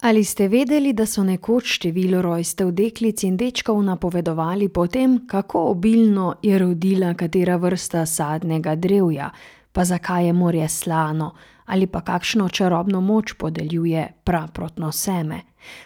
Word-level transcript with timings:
Ali 0.00 0.24
ste 0.24 0.48
vedeli, 0.48 0.92
da 0.92 1.06
so 1.06 1.24
nekoč 1.24 1.72
število 1.74 2.22
rojstev 2.22 2.70
deklic 2.70 3.22
in 3.22 3.36
dečkov 3.36 3.82
napovedovali 3.82 4.68
po 4.68 4.86
tem, 4.86 5.26
kako 5.26 5.64
obilno 5.70 6.34
je 6.42 6.58
rodila 6.58 7.14
katera 7.14 7.56
vrsta 7.56 8.06
sadnega 8.06 8.74
drevja, 8.74 9.30
pa 9.72 9.84
zakaj 9.84 10.26
je 10.26 10.32
morje 10.32 10.68
slano, 10.68 11.32
ali 11.64 11.86
pa 11.86 12.00
kakšno 12.00 12.48
čarobno 12.48 13.00
moč 13.00 13.32
podeljuje 13.32 14.06
praprotno 14.24 14.92
seme? 14.92 15.40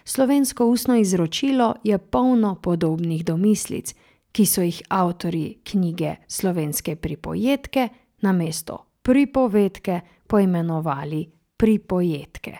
Slovensko 0.04 0.66
ustno 0.66 0.96
izročilo 0.96 1.74
je 1.84 1.98
polno 1.98 2.54
podobnih 2.54 3.24
domislic, 3.24 3.94
ki 4.32 4.46
so 4.46 4.62
jih 4.62 4.82
avtorji 4.88 5.58
knjige 5.64 6.14
Slovenske 6.28 6.96
pripovedke 6.96 7.88
namesto 8.20 8.84
pripovedke 9.02 10.00
poimenovali 10.26 11.26
pripojedke, 11.56 12.56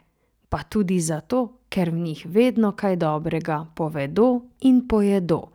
pa 0.53 0.62
tudi 0.69 1.00
zato, 1.00 1.64
ker 1.69 1.89
v 1.91 1.98
njih 1.98 2.27
vedno 2.29 2.74
kaj 2.77 2.97
dobrega 2.97 3.66
povedo 3.74 4.41
in 4.61 4.83
pojedo. 4.88 5.48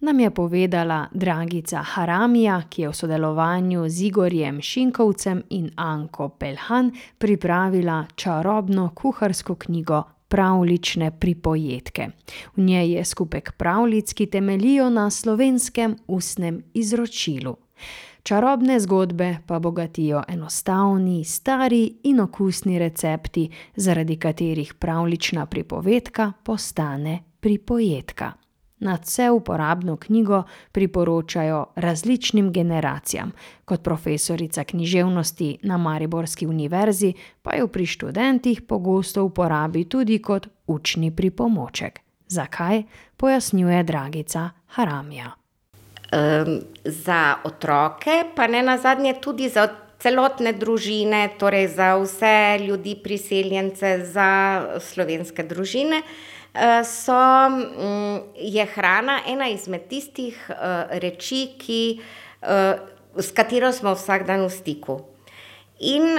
Nam 0.00 0.20
je 0.20 0.30
povedala 0.30 1.06
Dragica 1.12 1.80
Haramija, 1.82 2.62
ki 2.68 2.82
je 2.82 2.88
v 2.88 2.94
sodelovanju 2.94 3.88
z 3.88 4.02
Igorjem 4.02 4.60
Šinkovcem 4.60 5.42
in 5.50 5.70
Anko 5.76 6.28
Pelhan 6.28 6.92
pripravila 7.18 8.04
čarobno 8.14 8.90
kuharsko 8.94 9.54
knjigo 9.54 10.02
Pravljične 10.28 11.10
pripovedke. 11.10 12.08
V 12.56 12.60
njej 12.60 12.92
je 12.92 13.04
skupek 13.04 13.52
pravljic, 13.56 14.12
ki 14.12 14.26
temeljijo 14.26 14.90
na 14.90 15.10
slovenskem 15.10 15.96
ustnem 16.06 16.62
izročilu. 16.74 17.56
Čarobne 18.26 18.80
zgodbe 18.80 19.36
pa 19.46 19.58
bogatijo 19.58 20.22
enostavni, 20.28 21.24
stari 21.24 21.96
in 22.02 22.20
okusni 22.20 22.78
recepti, 22.78 23.50
zaradi 23.76 24.16
katerih 24.16 24.74
pravljična 24.74 25.46
pripovedka 25.46 26.32
postane 26.42 27.22
pripovedka. 27.40 28.32
Nadvse 28.78 29.30
uporabno 29.30 29.96
knjigo 29.96 30.42
priporočajo 30.72 31.66
različnim 31.76 32.52
generacijam, 32.52 33.32
kot 33.64 33.82
profesorica 33.82 34.64
književnosti 34.64 35.58
na 35.62 35.76
mariborski 35.76 36.46
univerzi 36.46 37.12
pa 37.42 37.54
jo 37.54 37.68
pri 37.68 37.86
študentih 37.86 38.62
pogosto 38.62 39.24
uporabi 39.24 39.84
tudi 39.84 40.22
kot 40.22 40.48
učni 40.66 41.16
pripomoček. 41.16 42.00
Zakaj, 42.28 42.82
pojasnjuje 43.16 43.82
Dragica 43.82 44.50
Haramija. 44.66 45.45
Za 46.84 47.36
otroke, 47.44 48.24
pa 48.34 48.46
nenazadnje 48.46 49.14
tudi 49.20 49.48
za 49.48 49.68
celotne 49.98 50.52
družine, 50.52 51.28
torej 51.38 51.68
za 51.74 51.96
vse 51.98 52.58
ljudi 52.62 52.94
priseljence, 53.02 54.04
za 54.04 54.30
slovenske 54.80 55.42
družine, 55.42 56.02
so, 56.84 57.18
je 58.36 58.66
hrana 58.74 59.20
ena 59.28 59.48
izmed 59.48 59.88
tistih, 59.90 60.38
reči, 61.02 61.42
ki, 61.58 61.82
s 63.16 63.32
katero 63.36 63.72
smo 63.72 63.96
vsak 63.96 64.26
dan 64.28 64.46
v 64.46 64.52
stiku. 64.52 65.00
In, 65.80 66.16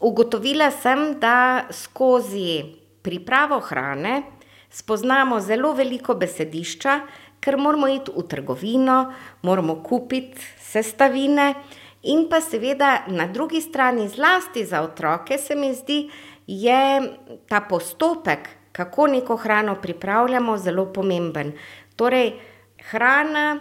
ugotovila 0.00 0.70
sem, 0.74 1.20
da 1.20 1.66
skozi 1.70 2.80
pripravo 3.02 3.60
hrane 3.60 4.22
spoznamo 4.70 5.40
zelo 5.40 5.72
veliko 5.74 6.14
besedišča, 6.14 7.00
ker 7.40 7.56
moramo 7.56 7.88
iti 7.88 8.12
v 8.16 8.22
trgovino, 8.28 9.12
moramo 9.42 9.80
kupiti 9.82 10.40
sestavine 10.60 11.54
in 12.02 12.28
pa 12.28 12.40
seveda 12.40 13.04
na 13.08 13.26
drugi 13.26 13.60
strani, 13.60 14.08
zlasti 14.08 14.64
za 14.64 14.82
otroke, 14.82 15.38
se 15.38 15.54
mi 15.54 15.74
zdi, 15.74 16.10
je 16.46 17.00
ta 17.48 17.60
postopek, 17.60 18.48
kako 18.72 19.06
neko 19.06 19.36
hrano 19.36 19.76
pripravljamo, 19.82 20.56
zelo 20.58 20.86
pomemben. 20.92 21.52
Torej 21.96 22.32
hrana, 22.90 23.58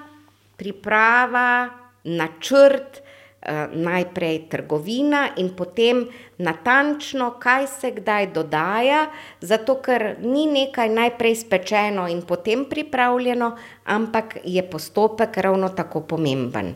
priprava, 0.57 1.69
načrt, 2.03 3.01
najprej 3.73 4.49
trgovina 4.49 5.29
in 5.37 5.53
potem 5.55 6.03
natančno, 6.37 7.31
kaj 7.39 7.67
se 7.67 7.91
kdaj 7.91 8.27
dodaja, 8.35 9.05
zato 9.41 9.79
ker 9.81 10.17
ni 10.21 10.45
nekaj 10.47 10.89
najprej 10.89 11.35
spečeno 11.35 12.07
in 12.07 12.21
potem 12.21 12.65
pripravljeno, 12.69 13.55
ampak 13.85 14.37
je 14.43 14.63
postopek 14.69 15.37
ravno 15.37 15.69
tako 15.69 16.01
pomemben. 16.01 16.73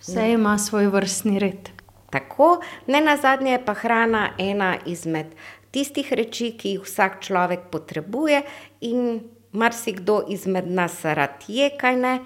Vse 0.00 0.30
ima 0.32 0.58
svoj 0.58 0.86
vrstni 0.86 1.38
red. 1.38 1.70
Tako, 2.10 2.60
nenazadnje 2.86 3.52
je 3.52 3.64
pa 3.64 3.74
hrana 3.74 4.30
ena 4.38 4.76
izmed 4.86 5.26
tistih 5.70 6.12
reči, 6.12 6.52
ki 6.56 6.76
jih 6.76 6.84
vsak 6.84 7.20
človek 7.20 7.68
potrebuje 7.72 8.42
in 8.80 9.20
marsikdo 9.52 10.22
izmed 10.28 10.68
nas 10.68 11.04
rad 11.04 11.44
je, 11.48 11.70
kajne. 11.76 12.18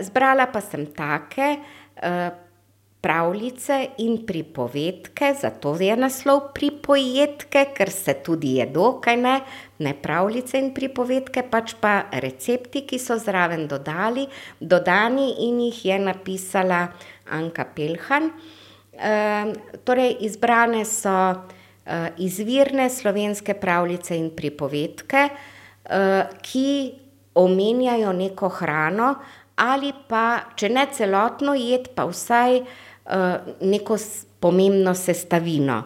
zbrala 0.00 0.46
pa 0.50 0.60
sem 0.60 0.86
take, 0.86 1.56
pravljice 3.00 3.86
in 3.98 4.26
pripovedke, 4.26 5.34
zato 5.40 5.74
je 5.80 5.96
naslov 5.96 6.52
Pripojedke, 6.54 7.64
ker 7.74 7.90
se 7.90 8.14
tudi 8.24 8.56
jedo, 8.58 9.00
kajne. 9.00 9.40
Ne 9.80 9.94
pravljice 10.02 10.60
in 10.60 10.74
pripovedke, 10.76 11.46
pač 11.48 11.74
pa 11.80 12.10
recepti, 12.12 12.84
ki 12.84 12.98
so 13.00 13.16
zraven 13.16 13.64
dodali, 13.68 14.26
dodani 14.60 15.30
in 15.48 15.60
jih 15.64 15.84
je 15.84 15.98
napisala 15.98 16.88
Anka 17.30 17.64
Pelhan. 17.64 18.30
torej 19.84 20.16
izbrane 20.20 20.84
so, 20.84 21.34
izvirne 22.18 22.90
slovenske 22.90 23.54
pravljice 23.54 24.16
in 24.16 24.30
pripovedke, 24.36 25.28
ki 26.42 26.92
omenjajo 27.34 28.12
neko 28.12 28.48
hrano 28.48 29.14
ali 29.60 29.92
pa, 30.08 30.40
če 30.56 30.70
ne 30.72 30.86
celotno 30.88 31.52
jed, 31.52 31.90
pa 31.92 32.06
vsaj, 32.08 32.62
neko 33.60 33.96
pomembno 34.40 34.94
sestavino. 34.94 35.82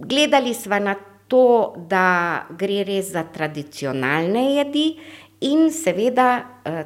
gledali 0.00 0.54
sva 0.54 0.78
na 0.78 0.94
to, 1.28 1.74
da 1.88 2.46
gre 2.50 2.84
res 2.86 3.10
za 3.14 3.24
tradicionalne 3.32 4.44
jedi 4.56 4.88
in 5.46 5.70
seveda, 5.74 6.28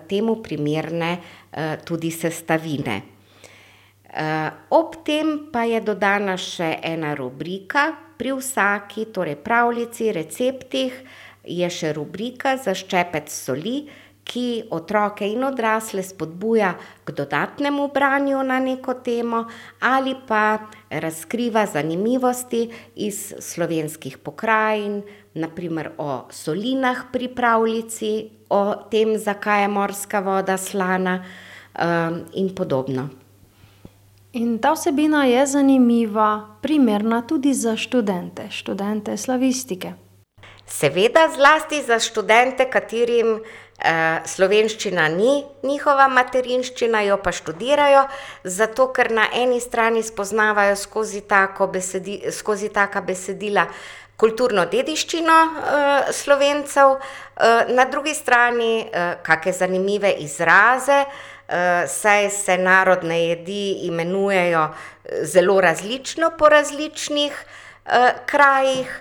temu 0.09 0.41
primerne, 0.43 1.19
tudi 1.85 2.11
sestavine. 2.11 3.01
ob 4.71 5.05
tem 5.05 5.51
pa 5.53 5.65
je 5.65 5.81
dodana 5.81 6.35
še 6.37 6.81
ena 6.83 7.15
rubrika 7.15 7.93
pri 8.19 8.33
vsaki, 8.35 9.07
torej 9.15 9.37
pravljici, 9.39 10.11
receptih, 10.13 10.93
je 11.45 11.69
še 11.71 11.93
rubrika 11.97 12.57
Za 12.57 12.75
ščepec 12.75 13.31
soli, 13.33 13.89
ki 14.31 14.71
otroke 14.71 15.27
in 15.27 15.43
odrasle 15.45 16.03
spodbuja 16.07 16.75
k 17.05 17.13
dodatnemu 17.13 17.89
branju 17.95 18.43
na 18.47 18.61
neko 18.63 18.95
temo 18.95 19.45
ali 19.81 20.15
pa 20.29 20.59
razkriva 20.91 21.67
zanimivosti 21.67 22.69
iz 22.97 23.35
slovenskih 23.39 24.19
pokrajin, 24.19 25.03
na 25.35 25.49
primer 25.49 25.91
o 25.99 26.27
solinah 26.31 27.05
pri 27.13 27.29
pravljici, 27.35 28.31
o 28.51 28.75
tem, 28.91 29.19
zakaj 29.19 29.63
je 29.63 29.69
morska 29.69 30.21
voda 30.21 30.57
slana, 30.57 31.25
in 32.35 32.55
podobno. 32.55 33.09
In 34.33 34.59
ta 34.59 34.73
vsebina 34.73 35.25
je 35.25 35.47
zanimiva, 35.47 36.59
primerna 36.63 37.23
tudi 37.23 37.55
za 37.55 37.77
študente, 37.77 38.51
študente 38.51 39.17
slavistike. 39.17 39.93
Seveda, 40.67 41.27
zlasti 41.35 41.83
za 41.83 41.99
študente, 41.99 42.71
katerim, 42.71 43.41
slovenščina 44.27 45.09
ni 45.09 45.45
njihova 45.63 46.09
materinščina, 46.09 47.01
jo 47.09 47.17
pa 47.23 47.33
študirajo, 47.33 48.05
zato 48.45 48.91
ker 48.93 49.11
na 49.11 49.29
eni 49.35 49.61
strani 49.61 50.03
spoznavajo 50.03 50.77
skozi 50.77 51.21
tako 51.21 51.71
skozi 52.33 52.69
taka 52.69 53.01
besedila 53.01 53.67
kulturno 54.21 54.67
dediščino, 54.69 55.37
Slovencev, 56.13 56.99
na 57.73 57.85
drugi 57.89 58.15
strani, 58.15 58.91
kake 59.23 59.53
zanimive 59.53 60.13
izraze, 60.21 61.05
saj 61.89 62.31
se 62.31 62.59
narodne 62.59 63.17
jedi 63.23 63.87
imenujejo 63.89 64.69
zelo 65.23 65.61
različno 65.61 66.31
po 66.39 66.49
različnih, 66.49 67.45
krajih. 68.27 69.01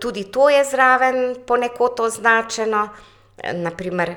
tudi 0.00 0.24
to 0.32 0.48
je 0.48 0.64
zraven 0.64 1.36
ponekod 1.46 2.00
označeno, 2.00 2.88
na 3.42 3.70
primer 3.70 4.14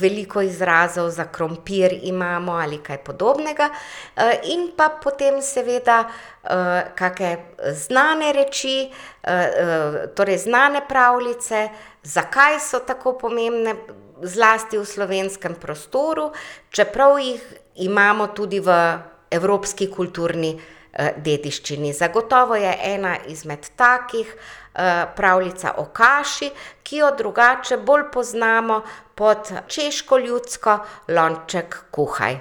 veliko 0.00 0.42
izrazov 0.42 1.10
za 1.10 1.24
krompir 1.24 1.98
imamo 2.02 2.52
ali 2.52 2.78
kaj 2.78 2.98
podobnega. 2.98 3.68
in 4.42 4.70
pa 4.76 4.88
potem 5.02 5.42
seveda, 5.42 6.04
kake 6.94 7.36
znane 7.72 8.32
reči, 8.32 8.90
torej 10.14 10.38
znane 10.38 10.80
pravljice, 10.88 11.68
zakaj 12.02 12.60
so 12.60 12.78
tako 12.78 13.18
pomembne, 13.18 13.74
zlasti 14.22 14.78
v 14.78 14.84
slovenskem 14.84 15.54
prostoru, 15.54 16.32
čeprav 16.70 17.18
jih 17.18 17.42
imamo 17.74 18.26
tudi 18.26 18.60
v 18.60 18.98
evropski 19.30 19.90
kulturni, 19.90 20.60
dediščini. 20.96 21.92
Zagotovo 21.92 22.56
je 22.56 22.72
ena 22.82 23.16
izmed 23.28 23.68
takih 23.76 24.30
pravljica 25.16 25.74
o 25.78 25.84
kaši, 25.84 26.50
ki 26.82 26.96
jo 26.96 27.10
drugače 27.18 27.76
bolj 27.76 28.02
poznamo 28.12 28.82
pod 29.14 29.52
češko 29.68 30.18
ljudsko 30.18 30.78
lonček 31.08 31.84
kuhaj. 31.90 32.38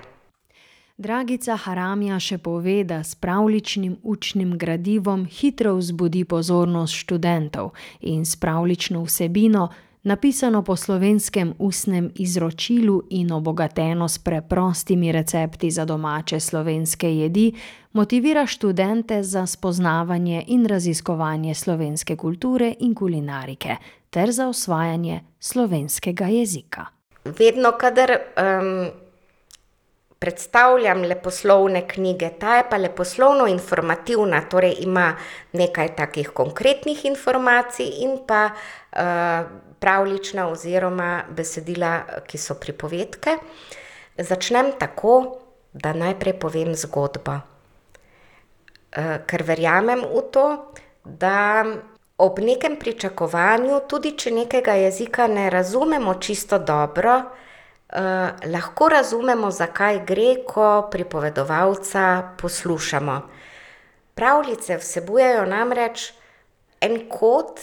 Dragica 0.97 1.57
Haramija 1.59 2.19
še 2.23 2.37
pove, 2.37 2.83
da 2.87 3.01
s 3.03 3.17
pravljičnim 3.19 3.97
učnim 4.03 4.53
gradivom 4.57 5.25
hitro 5.25 5.73
vzbudi 5.75 6.23
pozornost 6.23 6.95
študentov 6.95 7.73
in 7.99 8.23
s 8.25 8.39
pravljično 8.39 9.03
vsebino, 9.03 9.67
napisano 10.05 10.61
po 10.61 10.75
slovenskem 10.75 11.53
ustnem 11.59 12.11
izročilu 12.15 13.03
in 13.09 13.31
obogateno 13.31 14.07
s 14.07 14.17
preprostimi 14.17 15.11
recepti 15.11 15.71
za 15.71 15.85
domače 15.85 16.39
slovenske 16.39 17.15
jedi, 17.15 17.51
motivira 17.93 18.45
študente 18.45 19.23
za 19.23 19.45
spoznavanje 19.45 20.43
in 20.47 20.65
raziskovanje 20.65 21.53
slovenske 21.53 22.15
kulture 22.15 22.73
in 22.79 22.95
kulinarike 22.95 23.75
ter 24.09 24.31
za 24.31 24.47
osvajanje 24.47 25.21
slovenskega 25.39 26.25
jezika. 26.25 26.85
Vedno, 27.25 27.71
kadar 27.79 28.11
predstavljam 30.19 31.01
leposlovne 31.01 31.88
knjige, 31.88 32.29
ta 32.39 32.57
je 32.57 32.65
pa 32.69 32.77
leposlovno-informativna, 32.77 34.41
torej 34.50 34.75
ima 34.79 35.15
nekaj 35.53 35.95
takih 35.95 36.29
konkretnih 36.29 37.06
informacij 37.06 37.89
in 38.06 38.17
pa 38.27 38.50
pravljična 39.79 40.47
oziroma 40.50 41.23
besedila, 41.29 42.21
ki 42.27 42.38
so 42.38 42.56
pripovedke. 42.56 43.38
Začnem 44.17 44.71
tako, 44.79 45.41
da 45.73 45.94
najprej 45.94 46.39
povem 46.39 46.75
zgodbo. 46.75 47.39
ker 49.27 49.44
verjamem 49.44 50.06
v 50.07 50.21
to, 50.31 50.45
da 51.03 51.65
ob 52.17 52.39
nekem 52.39 52.77
pričakovanju, 52.79 53.81
tudi 53.89 54.15
če 54.15 54.31
nekega 54.31 54.77
jezika 54.79 55.27
ne 55.27 55.50
razumemo 55.50 56.15
čisto 56.23 56.59
dobro, 56.59 57.21
lahko 58.45 58.89
razumemo, 58.89 59.51
za 59.51 59.68
kaj 59.68 60.00
gre, 60.06 60.36
ko 60.47 60.88
pripovedovalca 60.92 62.36
poslušamo. 62.42 63.21
Pravljice 64.15 64.77
vsebujejo 64.77 65.45
namreč 65.45 66.13
en 66.81 67.09
kod, 67.09 67.59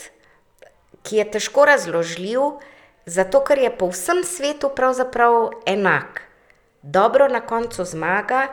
ki 1.03 1.17
je 1.17 1.31
težko 1.31 1.65
razložljiv, 1.65 2.39
zato 3.05 3.43
ker 3.43 3.59
je 3.59 3.71
po 3.77 3.89
vsem 3.91 4.23
svetu 4.23 4.69
pravzaprav 4.75 5.49
enak. 5.65 6.21
Dobro 6.81 7.27
na 7.27 7.41
koncu 7.41 7.85
zmaga, 7.85 8.47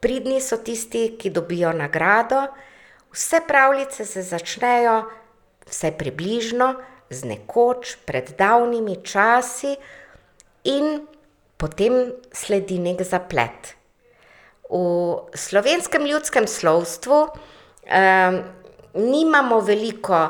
pridni 0.00 0.40
so 0.40 0.56
tisti, 0.56 1.16
ki 1.18 1.30
dobijo 1.30 1.72
nagrado, 1.72 2.46
vse 3.12 3.40
pravljice 3.48 4.04
se 4.04 4.22
začnejo, 4.22 5.02
vsaj 5.66 5.96
približno, 5.98 6.74
z 7.10 7.24
nekoč, 7.24 7.96
pred 8.06 8.32
davnimi 8.38 8.96
časi, 9.04 9.76
in 10.66 11.06
potem 11.56 12.12
sledi 12.32 12.78
neki 12.78 13.04
zaplet. 13.04 13.74
V 14.66 15.30
slovenskem 15.34 16.06
ljudskem 16.06 16.46
slovstvu 16.50 17.26
nimamo 18.94 19.60
veliko 19.60 20.20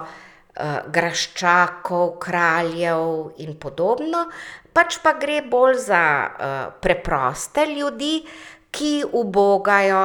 graščakov, 0.92 2.18
kraljev 2.20 3.36
in 3.44 3.56
podobno, 3.60 4.26
pač 4.72 4.98
pa 5.04 5.14
gre 5.20 5.42
bolj 5.44 5.80
za 5.88 6.02
preproste 6.80 7.66
ljudi, 7.72 8.20
ki 8.72 9.04
ubogajo 9.08 10.02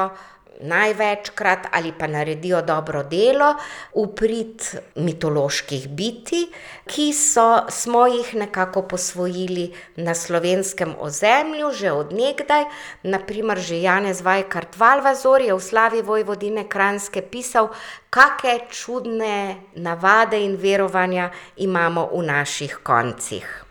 največkrat 0.61 1.67
ali 1.71 1.93
pa 1.97 2.07
naredijo 2.07 2.61
dobro 2.61 3.03
delo 3.03 3.55
v 3.95 4.05
prid 4.15 4.63
mitoloških 4.95 5.87
bitij, 5.89 6.47
ki 6.85 7.13
so, 7.13 7.65
smo 7.69 8.05
jih 8.07 8.35
nekako 8.35 8.81
posvojili 8.81 9.71
na 9.95 10.15
slovenskem 10.15 10.95
ozemlju 10.99 11.71
že 11.71 11.91
od 11.91 12.13
nekdaj. 12.13 12.65
Na 13.03 13.19
primer 13.19 13.59
že 13.59 13.81
Janez 13.81 14.21
Vajkard 14.21 14.77
Valvazor 14.77 15.41
je 15.41 15.53
v 15.53 15.59
slavi 15.61 16.01
Vojvodine 16.01 16.67
Kranjske 16.69 17.21
pisal, 17.21 17.69
kake 18.09 18.67
čudne 18.69 19.55
navade 19.75 20.39
in 20.43 20.55
verovanja 20.55 21.31
imamo 21.57 22.09
v 22.13 22.23
naših 22.25 22.79
koncih. 22.83 23.70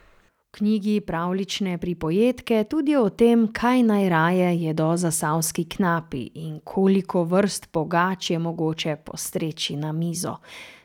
Knjigi 0.51 1.01
Pravljične 1.01 1.79
pripovedke 1.79 2.65
tudi 2.65 2.97
o 2.97 3.09
tem, 3.09 3.47
kaj 3.53 3.83
najraje 3.83 4.57
jedo 4.63 4.97
zasavski 4.97 5.65
knapi 5.65 6.31
in 6.35 6.61
koliko 6.65 7.25
vrst 7.25 7.69
pogač 7.73 8.31
je 8.31 8.39
mogoče 8.39 8.97
postreči 8.97 9.77
na 9.77 9.93
mizo. 9.93 10.37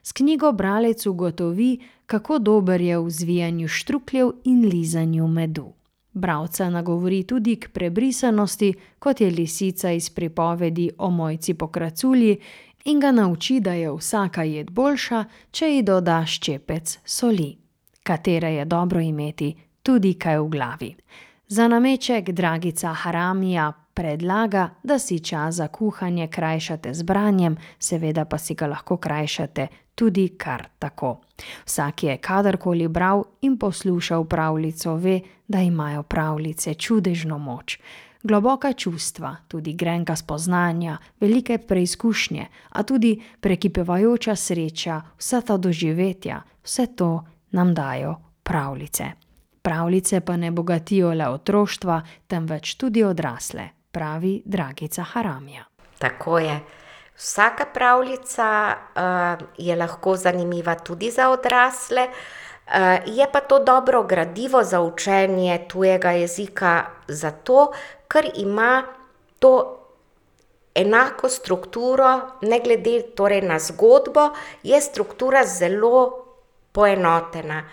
S 0.04 0.12
knjigo 0.12 0.52
bralec 0.52 1.06
ugotovi, 1.06 1.80
kako 2.06 2.40
dober 2.40 2.82
je 2.82 3.00
v 3.00 3.10
zvijanju 3.10 3.68
štrukljev 3.68 4.32
in 4.44 4.66
lizanju 4.70 5.28
medu. 5.28 5.74
Bralca 6.14 6.70
nagovori 6.70 7.24
tudi 7.24 7.56
k 7.56 7.70
prebrisanosti, 7.70 8.74
kot 9.00 9.22
je 9.22 9.30
lisica 9.30 9.92
iz 9.92 10.10
pripovedi 10.10 10.92
o 10.98 11.10
Mojci 11.10 11.54
Pokraculji, 11.54 12.38
in 12.86 13.00
ga 13.00 13.12
nauči, 13.12 13.60
da 13.60 13.74
je 13.74 13.92
vsaka 13.92 14.44
jed 14.44 14.72
boljša, 14.72 15.26
če 15.52 15.70
ji 15.70 15.82
doda 15.84 16.22
ščepec 16.26 17.00
soli. 17.06 17.65
Katere 18.06 18.54
je 18.54 18.66
dobro 18.66 19.00
imeti 19.02 19.56
tudi 19.84 20.14
kaj 20.14 20.40
v 20.40 20.50
glavi. 20.50 20.96
Za 21.48 21.68
nameček 21.68 22.30
Dragica 22.30 22.94
Haramija 22.94 23.74
predlaga, 23.94 24.70
da 24.84 25.00
si 25.00 25.20
čas 25.20 25.56
za 25.56 25.68
kuhanje 25.68 26.28
krajšate 26.28 26.94
z 26.94 27.04
branjem, 27.04 27.58
seveda 27.80 28.26
pa 28.26 28.38
si 28.38 28.54
ga 28.54 28.68
lahko 28.68 28.98
krajšate 28.98 29.68
tudi 29.96 30.28
kar 30.38 30.68
tako. 30.80 31.22
Vsak, 31.66 31.96
ki 31.96 32.08
je 32.08 32.18
kadarkoli 32.18 32.88
bral 32.88 33.24
in 33.42 33.58
poslušal 33.58 34.26
pravljico, 34.26 34.96
ve, 34.96 35.20
da 35.48 35.62
imajo 35.62 36.04
pravljice 36.04 36.74
čudežno 36.74 37.38
moč. 37.38 37.80
Globoka 38.24 38.74
čustva, 38.74 39.36
tudi 39.48 39.74
grenka 39.74 40.16
spoznanja, 40.16 40.98
velike 41.20 41.58
preizkušnje, 41.58 42.46
a 42.70 42.84
tudi 42.84 43.22
prekipevajoča 43.40 44.36
sreča, 44.36 45.02
vsa 45.18 45.42
ta 45.42 45.58
doživetja, 45.58 46.42
vse 46.64 46.88
to 46.96 47.26
nam 47.56 47.74
dajo 47.74 48.16
pravljice. 48.44 49.06
Pravljice 49.62 50.20
pa 50.22 50.38
ne 50.38 50.52
bogatijo 50.52 51.14
le 51.14 51.28
otroštva, 51.28 52.02
temveč 52.28 52.76
tudi 52.76 53.04
odrasle, 53.04 53.70
pravi 53.92 54.42
Dragica 54.46 55.04
Haramija. 55.04 55.64
Tako 56.00 56.40
je. 56.40 56.60
Vsaka 57.16 57.66
pravljica 57.74 58.76
je 59.58 59.76
lahko 59.76 60.16
zanimiva 60.16 60.76
tudi 60.76 61.12
za 61.12 61.30
odrasle, 61.30 62.08
je 63.06 63.28
pa 63.32 63.40
to 63.40 63.60
dobro 63.60 64.04
gradivo 64.04 64.64
za 64.64 64.82
učenje 64.82 65.66
tujega 65.68 66.12
jezika 66.12 66.86
zato, 67.08 67.72
ker 68.08 68.30
ima 68.36 68.84
to 69.40 69.82
enako 70.76 71.30
strukturo, 71.30 72.22
ne 72.42 72.60
glede 72.60 73.02
torej 73.16 73.42
na 73.42 73.60
zgodbo, 73.60 74.30
je 74.64 74.82
struktura 74.82 75.46
zelo 75.46 76.25
poenotena. 76.76 77.64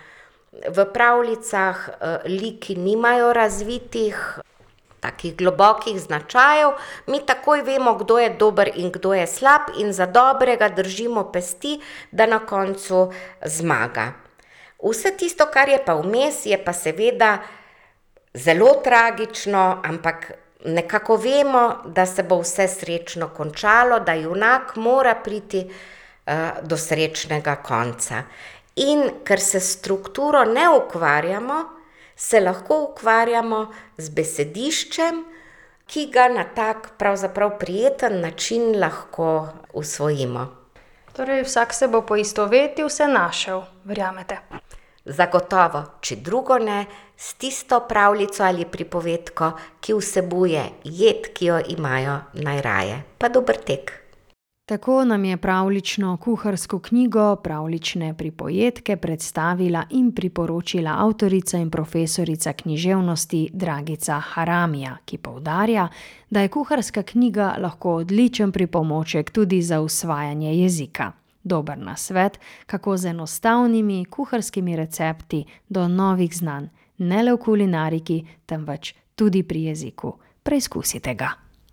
V 0.68 0.84
pravljicah 0.92 1.88
liki 2.24 2.76
nimajo 2.76 3.32
razvitih 3.32 4.40
takih 5.02 5.34
globokih 5.36 5.98
značajev, 6.00 6.76
mi 7.10 7.18
takoj 7.26 7.64
vemo, 7.66 7.96
kdo 7.98 8.18
je 8.22 8.28
dober 8.38 8.70
in 8.74 8.92
kdo 8.94 9.14
je 9.14 9.26
slab, 9.26 9.72
in 9.82 9.90
za 9.92 10.06
dobrega 10.06 10.68
držimo 10.68 11.24
pesti, 11.32 11.80
da 12.12 12.26
na 12.26 12.38
koncu 12.46 13.08
zmaga. 13.42 14.12
Vse 14.82 15.16
tisto, 15.18 15.48
kar 15.50 15.68
je 15.68 15.80
pa 15.84 15.96
vmes, 15.98 16.46
je 16.46 16.58
pa 16.64 16.72
seveda 16.72 17.38
zelo 18.34 18.76
tragično, 18.84 19.82
ampak 19.84 20.32
nekako 20.64 21.16
vemo, 21.16 21.82
da 21.84 22.06
se 22.06 22.22
bo 22.22 22.38
vse 22.40 22.68
srečno 22.68 23.32
končalo, 23.34 23.98
da 24.00 24.14
junak 24.14 24.76
mora 24.76 25.14
priti 25.14 25.66
do 26.62 26.76
srečnega 26.78 27.56
konca. 27.66 28.22
In 28.76 29.24
ker 29.24 29.40
se 29.40 29.60
s 29.60 29.78
strukturo 29.78 30.44
ne 30.44 30.68
ukvarjamo, 30.76 31.58
se 32.16 32.40
lahko 32.40 32.78
ukvarjamo 32.88 33.66
z 33.98 34.08
besediščem, 34.10 35.22
ki 35.86 36.06
ga 36.08 36.28
na 36.32 36.44
tak 36.44 36.94
pravzaprav 36.98 37.58
prijeten 37.58 38.20
način 38.20 38.78
lahko 38.80 39.48
usvojimo. 39.72 40.46
Torej 41.12 41.42
vsak 41.44 41.74
se 41.74 41.88
bo 41.88 42.00
poistovetil, 42.02 42.88
se 42.88 43.08
našel, 43.08 43.62
verjamete? 43.84 44.38
Zagotovo, 45.04 45.82
če 46.00 46.16
drugo 46.16 46.56
ne, 46.58 46.86
s 47.16 47.34
tisto 47.34 47.80
pravljico 47.88 48.44
ali 48.46 48.64
pripovedko, 48.64 49.50
ki 49.80 49.98
vsebuje 49.98 50.62
jed, 50.84 51.32
ki 51.34 51.50
jo 51.50 51.58
imajo 51.76 52.20
najraje. 52.32 53.02
Pa 53.18 53.28
dober 53.28 53.58
tek. 53.60 54.01
Tako 54.72 55.04
nam 55.04 55.24
je 55.24 55.36
pravlično 55.36 56.16
kuharsko 56.16 56.78
knjigo 56.78 57.36
Pravlične 57.36 58.14
pripovedke 58.14 58.96
predstavila 58.96 59.84
in 59.90 60.12
priporočila 60.12 60.94
avtorica 60.98 61.58
in 61.58 61.70
profesorica 61.70 62.52
književnosti 62.52 63.50
Dragica 63.52 64.20
Haramija, 64.20 64.96
ki 65.04 65.18
poudarja, 65.18 65.88
da 66.30 66.40
je 66.40 66.48
kuharska 66.48 67.02
knjiga 67.02 67.54
lahko 67.58 67.94
odličen 67.94 68.52
pripomoček 68.52 69.30
tudi 69.30 69.62
za 69.62 69.80
usvajanje 69.80 70.54
jezika. 70.54 71.12
Dober 71.44 71.78
nasvet, 71.78 72.40
kako 72.66 72.96
z 72.96 73.06
enostavnimi 73.06 74.04
kuharskimi 74.04 74.76
recepti 74.76 75.44
do 75.68 75.88
novih 75.88 76.36
znanj, 76.36 76.66
ne 76.98 77.22
le 77.22 77.32
v 77.32 77.36
kulinariki, 77.36 78.24
temveč 78.46 78.94
tudi 79.14 79.42
pri 79.42 79.64
jeziku. 79.64 80.16
Preizkusite 80.42 81.14
ga. 81.14 81.51